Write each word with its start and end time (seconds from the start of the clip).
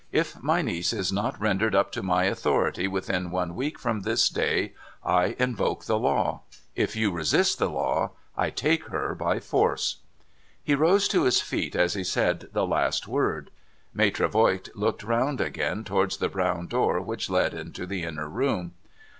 'If 0.21 0.41
my 0.41 0.63
niece 0.63 0.93
is 0.93 1.11
not 1.11 1.39
rendered 1.39 1.75
up 1.75 1.95
io 1.95 2.01
my 2.01 2.23
authority 2.23 2.87
within 2.87 3.29
one 3.29 3.53
week 3.55 3.77
from 3.77 3.99
this 4.01 4.29
day, 4.29 4.73
I 5.05 5.35
invoke 5.37 5.85
the 5.85 5.99
law. 5.99 6.41
If 6.75 6.95
you 6.95 7.11
resist 7.11 7.59
the 7.59 7.69
law, 7.69 8.13
I 8.35 8.49
take 8.49 8.85
her 8.87 9.13
by 9.13 9.39
force.' 9.39 9.97
He 10.63 10.73
rose 10.73 11.07
to 11.09 11.25
his 11.25 11.39
feet 11.39 11.75
as 11.75 11.93
he 11.93 12.03
said 12.03 12.49
the 12.51 12.65
last 12.65 13.07
word. 13.07 13.51
Maitre 13.93 14.27
Voigt 14.27 14.69
looked 14.73 15.03
round 15.03 15.39
again 15.39 15.83
towards 15.83 16.17
the 16.17 16.29
brown 16.29 16.65
door 16.65 16.99
which 16.99 17.29
led 17.29 17.53
into 17.53 17.85
the 17.85 18.01
inner 18.01 18.27
room. 18.27 18.73